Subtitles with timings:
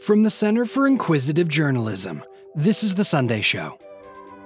[0.00, 3.78] From the Center for Inquisitive Journalism, this is The Sunday Show.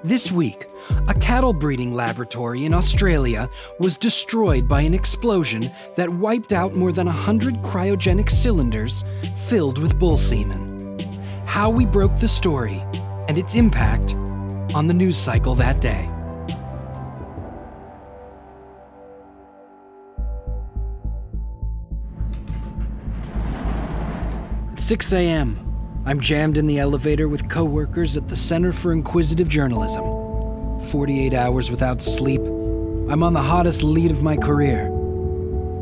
[0.02, 0.66] This week,
[1.06, 3.48] a cattle breeding laboratory in Australia
[3.78, 9.04] was destroyed by an explosion that wiped out more than 100 cryogenic cylinders
[9.46, 10.98] filled with bull semen.
[11.46, 12.82] How we broke the story
[13.28, 14.14] and its impact
[14.74, 16.10] on the news cycle that day.
[24.74, 29.48] At 6 a.m., I'm jammed in the elevator with coworkers at the Center for Inquisitive
[29.48, 30.02] Journalism.
[30.90, 32.40] 48 hours without sleep.
[32.40, 34.90] I'm on the hottest lead of my career.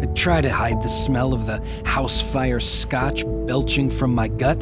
[0.02, 4.58] I try to hide the smell of the house fire scotch belching from my gut,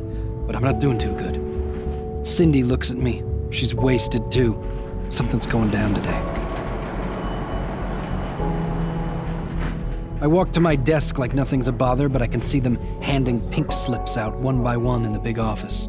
[0.47, 2.25] but I'm not doing too good.
[2.25, 3.25] Cindy looks at me.
[3.51, 4.57] She's wasted too.
[5.09, 6.40] Something's going down today.
[10.21, 13.41] I walk to my desk like nothing's a bother, but I can see them handing
[13.51, 15.89] pink slips out one by one in the big office.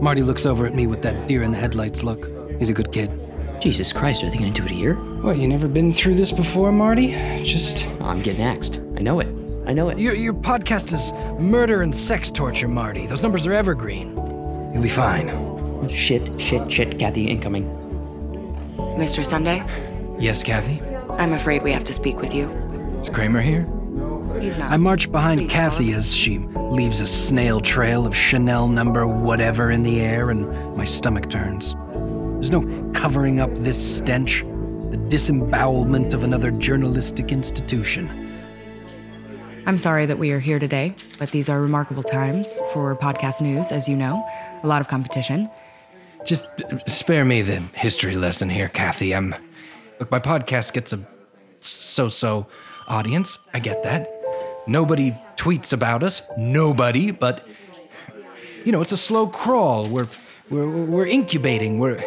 [0.00, 2.28] Marty looks over at me with that deer in the headlights look.
[2.58, 3.10] He's a good kid.
[3.60, 4.94] Jesus Christ, are they gonna do it here?
[5.22, 7.12] What, you never been through this before, Marty?
[7.44, 7.86] Just.
[8.00, 8.80] I'm getting axed.
[8.96, 9.28] I know it.
[9.66, 9.98] I know it.
[9.98, 13.06] Your, your podcast is murder and sex torture, Marty.
[13.06, 14.16] Those numbers are evergreen.
[14.72, 15.28] You'll be fine.
[15.88, 17.66] Shit, shit, shit, Kathy, incoming.
[18.76, 19.24] Mr.
[19.24, 19.64] Sunday,
[20.18, 20.80] Yes, Kathy?
[21.18, 22.63] I'm afraid we have to speak with you.
[23.04, 23.66] Is Kramer here?
[24.40, 24.72] He's not.
[24.72, 25.98] I march behind Please, Kathy Helen.
[25.98, 30.84] as she leaves a snail trail of Chanel number whatever in the air, and my
[30.84, 31.74] stomach turns.
[31.92, 32.62] There's no
[32.94, 34.40] covering up this stench,
[34.88, 38.08] the disembowelment of another journalistic institution.
[39.66, 43.70] I'm sorry that we are here today, but these are remarkable times for podcast news,
[43.70, 44.26] as you know.
[44.62, 45.50] A lot of competition.
[46.24, 49.14] Just uh, spare me the history lesson here, Kathy.
[49.14, 49.34] I'm.
[50.00, 51.06] Look, my podcast gets a
[51.60, 52.46] so so
[52.88, 53.38] audience.
[53.52, 54.10] I get that.
[54.66, 56.22] Nobody tweets about us.
[56.36, 57.46] Nobody, but.
[58.64, 59.88] You know, it's a slow crawl.
[59.88, 60.08] We're,
[60.48, 61.78] we're, we're incubating.
[61.78, 62.02] We're.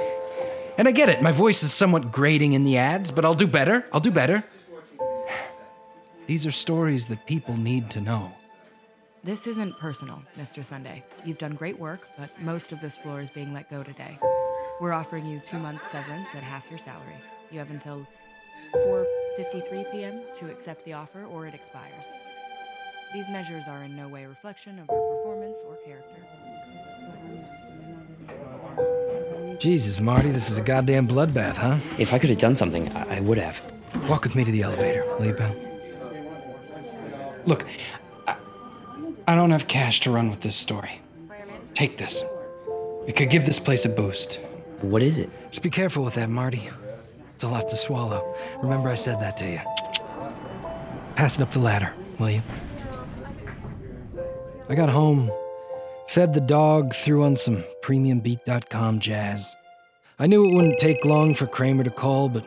[0.77, 1.21] And I get it.
[1.21, 3.85] My voice is somewhat grating in the ads, but I'll do better.
[3.93, 4.43] I'll do better.
[6.25, 8.31] These are stories that people need to know.
[9.23, 10.63] This isn't personal, Mr.
[10.63, 11.03] Sunday.
[11.25, 14.17] You've done great work, but most of this floor is being let go today.
[14.79, 17.15] We're offering you two months severance at half your salary.
[17.51, 18.05] You have until
[19.37, 20.21] 4:53 p.m.
[20.35, 22.13] to accept the offer, or it expires.
[23.13, 26.21] These measures are in no way a reflection of your performance or character.
[29.59, 31.77] Jesus, Marty, this is a goddamn bloodbath, huh?
[31.97, 33.61] If I could have done something, I, I would have.
[34.09, 35.55] Walk with me to the elevator, will you, pal?
[37.45, 37.65] Look,
[38.27, 38.35] I,
[39.27, 40.99] I don't have cash to run with this story.
[41.73, 42.23] Take this.
[43.07, 44.39] It could give this place a boost.
[44.81, 45.29] What is it?
[45.49, 46.69] Just be careful with that, Marty.
[47.37, 48.35] It's a lot to swallow.
[48.63, 49.61] Remember, I said that to you.
[51.15, 52.41] Pass it up the ladder, will you?
[54.67, 55.31] I got home,
[56.07, 59.55] fed the dog, threw on some premiumbeat.com jazz.
[60.17, 62.43] I knew it wouldn't take long for Kramer to call, but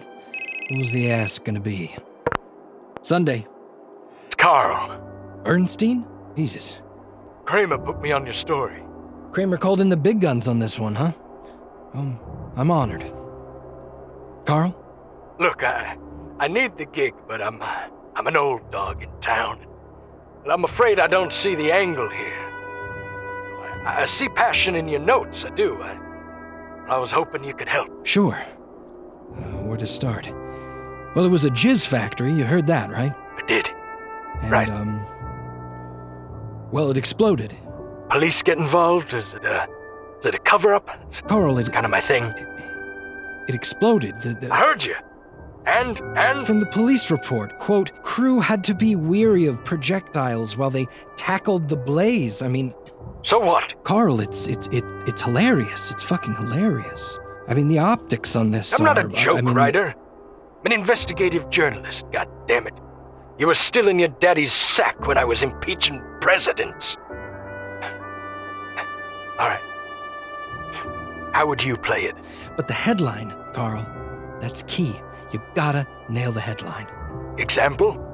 [0.71, 1.95] what was the ass gonna be?
[3.03, 3.47] Sunday.
[4.27, 5.01] It's Carl.
[5.45, 6.05] Bernstein?
[6.37, 6.81] Jesus.
[7.45, 8.83] Kramer put me on your story.
[9.31, 11.13] Kramer called in the big guns on this one, huh?
[11.95, 12.19] Um,
[12.57, 13.05] I'm honored.
[14.47, 14.80] Carl?
[15.41, 15.97] Look, I
[16.39, 19.67] I need the gig, but I'm uh, I'm an old dog in town.
[20.43, 22.47] And I'm afraid I don't see the angle here.
[23.87, 25.81] I, I see passion in your notes, I do.
[25.81, 25.99] I,
[26.89, 28.07] I was hoping you could help.
[28.07, 28.35] Sure.
[28.35, 30.31] Uh, where to start?
[31.15, 32.35] Well, it was a jizz factory.
[32.35, 33.15] You heard that, right?
[33.37, 33.71] I did.
[34.43, 34.69] And, Right.
[34.71, 35.07] Um.
[36.71, 37.57] Well, it exploded.
[38.11, 39.15] Police get involved?
[39.15, 39.67] Is it a
[40.19, 40.91] is it a cover up?
[41.07, 42.25] It's Carl, it kind of my thing.
[43.49, 44.21] It exploded.
[44.21, 44.97] The, the, I heard you.
[45.67, 50.71] And and From the police report, quote, crew had to be weary of projectiles while
[50.71, 52.43] they tackled the blaze.
[52.43, 52.75] I mean,
[53.23, 53.75] so what?
[53.85, 55.91] Carl, it's it's it, it's hilarious.
[55.91, 57.19] It's fucking hilarious.
[57.49, 58.79] I mean, the optics on this.
[58.79, 59.95] I'm not a joke I mean, writer.
[60.61, 62.75] I'm an investigative journalist, god damn it.
[63.39, 66.97] You were still in your daddy's sack when I was impeaching presidents.
[69.39, 69.63] All right.
[71.33, 72.15] How would you play it?
[72.57, 73.87] But the headline, Carl,
[74.41, 74.95] that's key.
[75.33, 76.87] You gotta nail the headline.
[77.39, 78.07] Example?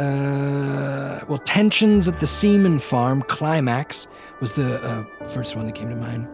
[0.00, 4.08] Uh, well, tensions at the Seaman farm climax
[4.40, 6.26] was the uh, first one that came to mind.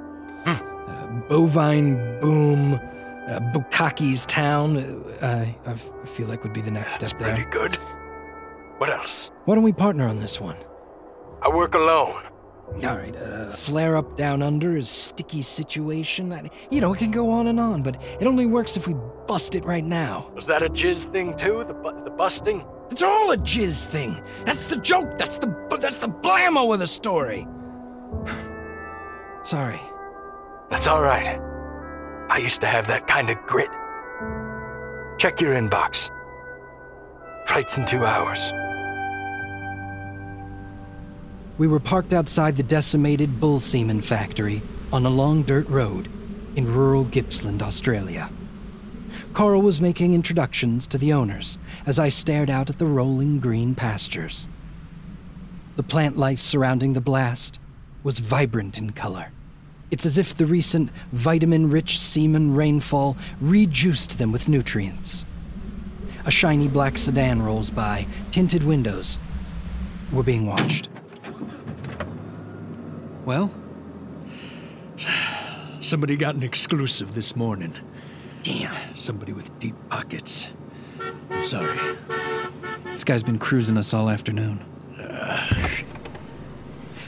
[0.44, 0.50] Hmm.
[0.88, 4.78] Uh, bovine boom, uh, Bukaki's town.
[5.20, 5.74] Uh, I
[6.06, 7.34] feel like would be the next That's step there.
[7.34, 7.76] pretty good.
[8.78, 9.30] What else?
[9.44, 10.56] Why don't we partner on this one?
[11.42, 12.22] I work alone.
[12.76, 13.16] All right.
[13.16, 16.32] Uh, flare up down under is sticky situation.
[16.32, 18.94] I- You know, it can go on and on, but it only works if we
[19.26, 20.30] bust it right now.
[20.34, 21.64] Was that a jizz thing too?
[21.66, 22.64] The bu- the busting?
[22.90, 24.22] It's all a jizz thing.
[24.44, 25.18] That's the joke.
[25.18, 25.48] That's the
[25.80, 27.46] that's the blammo of the story.
[29.42, 29.80] Sorry.
[30.70, 31.40] That's all right.
[32.30, 33.70] I used to have that kind of grit.
[35.18, 36.10] Check your inbox.
[37.46, 38.52] Flight's in two hours.
[41.58, 44.62] We were parked outside the decimated bull semen factory
[44.92, 46.08] on a long dirt road
[46.54, 48.30] in rural Gippsland, Australia.
[49.32, 53.74] Carl was making introductions to the owners as I stared out at the rolling green
[53.74, 54.48] pastures.
[55.74, 57.58] The plant life surrounding the blast
[58.04, 59.32] was vibrant in color.
[59.90, 65.24] It's as if the recent vitamin rich semen rainfall rejuiced them with nutrients.
[66.24, 69.18] A shiny black sedan rolls by, tinted windows.
[70.12, 70.88] We're being watched.
[73.28, 73.50] Well,
[75.82, 77.74] Somebody got an exclusive this morning.
[78.42, 78.96] damn.
[78.96, 80.48] Somebody with deep pockets.
[81.30, 81.78] I'm sorry.
[82.84, 84.64] This guy's been cruising us all afternoon.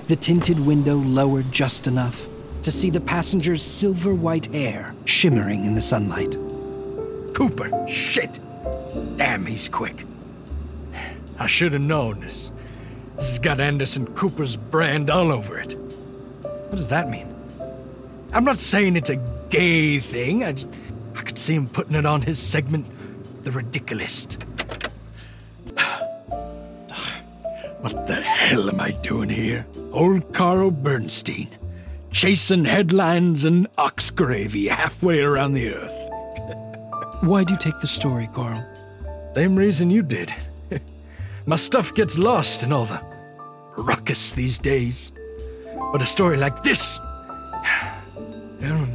[0.08, 2.28] The tinted window lowered just enough
[2.64, 6.36] to see the passenger's silver white hair shimmering in the sunlight.
[7.32, 7.70] Cooper!
[7.88, 8.38] Shit!
[9.16, 10.04] Damn, he's quick.
[11.38, 12.52] I should have known this.
[13.16, 15.78] This has got Anderson Cooper's brand all over it.
[16.70, 17.26] What does that mean?
[18.32, 19.16] I'm not saying it's a
[19.48, 20.44] gay thing.
[20.44, 20.68] I, just,
[21.16, 22.86] I could see him putting it on his segment,
[23.42, 24.28] The Ridiculous.
[27.80, 29.66] What the hell am I doing here?
[29.90, 31.48] Old Carl Bernstein,
[32.12, 37.20] chasing headlines and ox gravy halfway around the earth.
[37.22, 38.64] Why do you take the story, Carl?
[39.34, 40.32] Same reason you did.
[41.46, 43.02] My stuff gets lost in all the
[43.76, 45.12] ruckus these days.
[45.92, 46.98] But a story like this,
[48.60, 48.88] well,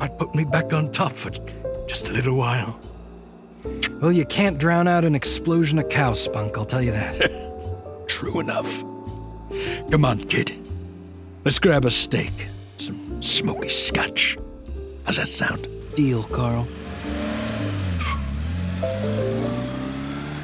[0.00, 1.30] might put me back on top for
[1.86, 2.80] just a little while.
[4.00, 8.06] Well, you can't drown out an explosion of cow spunk, I'll tell you that.
[8.08, 8.82] True enough.
[9.90, 10.58] Come on, kid.
[11.44, 12.48] Let's grab a steak,
[12.78, 14.36] some smoky scotch.
[15.04, 15.68] How's that sound?
[15.94, 16.66] Deal, Carl.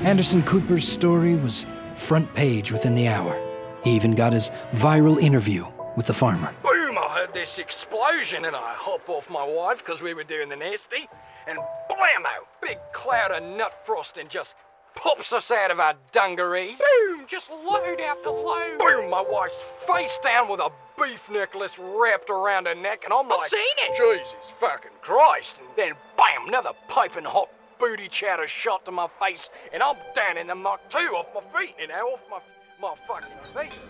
[0.03, 3.37] Anderson Cooper's story was front page within the hour.
[3.83, 5.67] He even got his viral interview
[5.99, 6.55] with the farmer.
[6.63, 6.97] Boom!
[6.97, 10.55] I heard this explosion and I hop off my wife because we were doing the
[10.55, 11.09] nasty.
[11.49, 11.59] And
[11.91, 12.47] blammo!
[12.63, 14.55] Big cloud of nut frosting just
[14.95, 16.79] pops us out of our dungarees.
[16.79, 17.25] Boom!
[17.27, 18.79] Just load after load.
[18.79, 19.11] Boom!
[19.11, 23.51] My wife's face down with a beef necklace wrapped around her neck, and I'm like,
[23.51, 23.97] seen it.
[23.97, 25.57] Jesus fucking Christ!
[25.59, 26.47] And then bam!
[26.47, 27.49] Another piping hot
[27.81, 31.61] booty chowder shot to my face, and I'm down in the muck too, off my
[31.61, 32.39] feet, you know, off my
[32.81, 33.81] my fucking feet.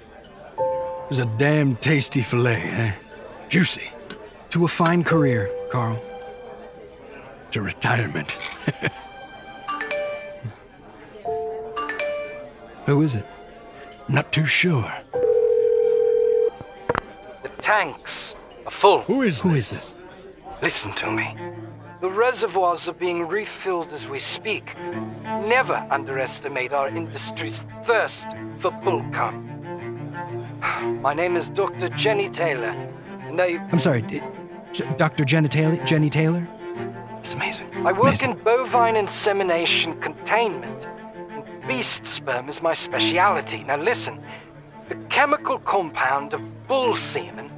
[1.08, 2.92] It was a damn tasty fillet, eh?
[3.48, 3.90] Juicy.
[4.50, 5.98] To a fine career, Carl.
[7.52, 8.32] To retirement.
[12.84, 13.24] Who is it?
[14.06, 14.92] Not too sure.
[17.42, 18.34] The tanks
[18.66, 19.00] are full.
[19.00, 19.72] Who is Who this?
[19.72, 19.94] is this?
[20.60, 21.34] Listen to me.
[22.02, 24.74] The reservoirs are being refilled as we speak.
[25.24, 28.26] Never underestimate our industry's thirst
[28.58, 29.57] for bullcum.
[30.78, 31.88] My name is Dr.
[31.88, 32.74] Jenny Taylor,
[33.22, 34.02] and I, I'm sorry,
[34.96, 35.24] Dr.
[35.24, 35.76] Jenny Taylor?
[35.84, 36.46] Jenny Taylor?
[37.18, 37.66] It's amazing.
[37.84, 38.30] I work Amazing.
[38.30, 40.86] in bovine insemination containment.
[41.30, 43.64] And beast sperm is my speciality.
[43.64, 44.22] Now listen,
[44.88, 47.50] the chemical compound of bull semen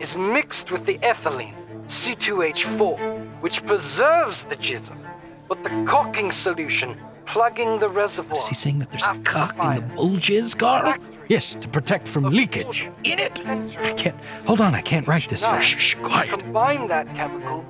[0.00, 1.54] is mixed with the ethylene,
[1.88, 4.96] C2H4, which preserves the jism,
[5.46, 8.38] but the caulking solution plugging the reservoir.
[8.38, 10.94] Is he saying that there's a cock in the bull jizz, Carl?
[11.32, 12.90] Yes, to protect from leakage.
[13.04, 13.40] In it?
[13.48, 14.14] I can't.
[14.44, 15.52] Hold on, I can't write this No.
[15.52, 15.80] fast.
[15.80, 16.38] Shh, quiet.
[16.38, 17.64] Combine that chemical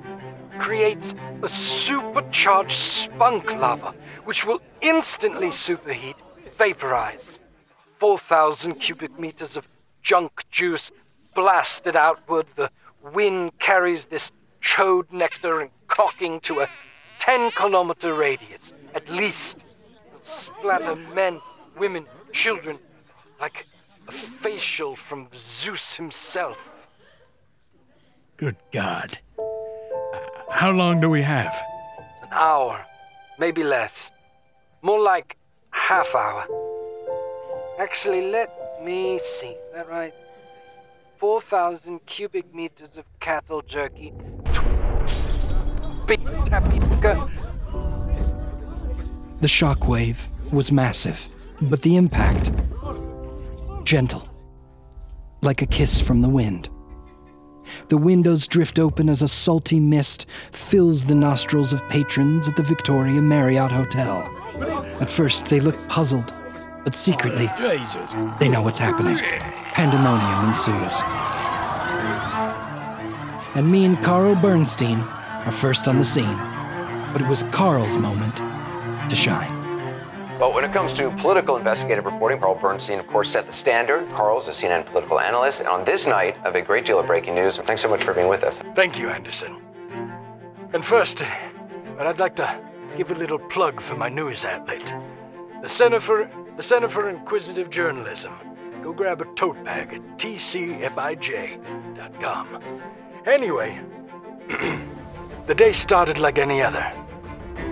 [0.59, 3.93] creates a supercharged spunk lava,
[4.25, 6.17] which will instantly superheat,
[6.57, 7.39] vaporize.
[7.99, 9.65] 4,000 cubic meters of
[10.01, 10.91] junk juice
[11.33, 12.47] blasted outward.
[12.57, 12.69] The
[13.13, 16.67] wind carries this chode nectar and caulking to a
[17.19, 19.63] 10 kilometer radius, at least.
[20.09, 21.39] It'll splatter men,
[21.77, 22.77] women, children
[23.43, 23.65] like
[24.07, 26.69] a facial from Zeus himself.
[28.37, 29.17] Good God.
[30.49, 31.53] How long do we have?
[32.21, 32.85] An hour,
[33.37, 34.13] maybe less.
[34.81, 35.35] More like
[35.71, 36.47] half hour.
[37.79, 38.49] Actually, let
[38.81, 39.55] me see.
[39.63, 40.13] Is that right?
[41.17, 44.13] 4,000 cubic meters of cattle jerky.
[46.07, 47.29] Big tapioca.
[49.41, 50.19] The shockwave
[50.53, 51.27] was massive,
[51.59, 52.49] but the impact
[53.85, 54.27] gentle,
[55.41, 56.69] like a kiss from the wind.
[57.87, 62.63] The windows drift open as a salty mist fills the nostrils of patrons at the
[62.63, 64.21] Victoria Marriott Hotel.
[64.99, 66.33] At first, they look puzzled,
[66.83, 67.49] but secretly,
[68.39, 69.17] they know what's happening.
[69.17, 71.01] Pandemonium ensues.
[73.55, 76.37] and me and Carl Bernstein are first on the scene.
[77.13, 78.37] But it was Carl's moment
[79.09, 79.52] to shine.
[80.39, 84.09] But when it comes to political investigative reporting, Carl Bernstein, of course, set the standard.
[84.09, 85.59] Carl's a CNN political analyst.
[85.59, 88.13] And on this night of a great deal of breaking news, thanks so much for
[88.13, 88.61] being with us.
[88.75, 89.57] Thank you, Anderson.
[90.73, 91.29] And first, uh,
[91.99, 92.59] I'd like to
[92.97, 94.93] give a little plug for my news outlet,
[95.61, 98.33] the Center for the Center for Inquisitive Journalism.
[98.83, 100.89] Go grab a tote bag at tcfij.com.
[103.25, 103.79] Anyway,
[105.47, 106.91] the day started like any other.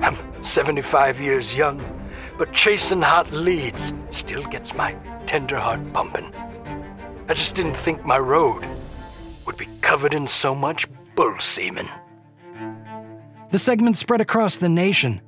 [0.01, 1.79] I'm 75 years young,
[2.37, 4.93] but chasing hot leads still gets my
[5.25, 6.33] tender heart pumping.
[7.27, 8.65] I just didn't think my road
[9.45, 11.87] would be covered in so much bull semen.
[13.51, 15.21] The segment spread across the nation.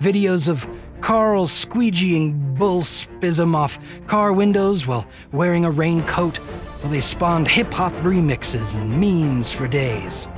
[0.00, 0.66] Videos of
[1.00, 7.72] Carl squeegeeing bull spism off car windows while wearing a raincoat, while they spawned hip
[7.72, 10.28] hop remixes and memes for days.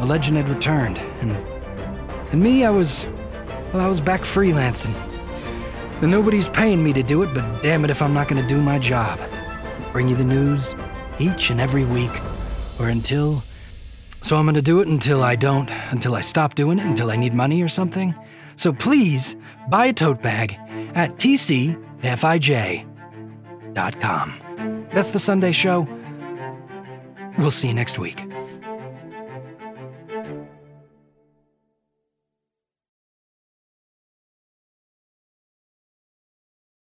[0.00, 1.32] A legend had returned, and
[2.32, 3.06] and me, I was
[3.72, 4.94] well, I was back freelancing.
[6.00, 8.60] And nobody's paying me to do it, but damn it if I'm not gonna do
[8.60, 9.18] my job.
[9.92, 10.74] Bring you the news
[11.18, 12.12] each and every week,
[12.78, 13.42] or until
[14.22, 17.16] so I'm gonna do it until I don't, until I stop doing it, until I
[17.16, 18.14] need money or something.
[18.56, 19.36] So please
[19.68, 20.58] buy a tote bag
[20.94, 21.78] at tcfij.com.
[24.90, 25.86] That's the Sunday show.
[27.38, 28.27] We'll see you next week.